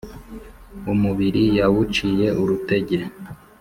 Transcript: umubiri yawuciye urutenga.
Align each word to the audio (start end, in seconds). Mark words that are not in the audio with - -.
umubiri 0.93 1.43
yawuciye 1.59 2.27
urutenga. 2.41 3.05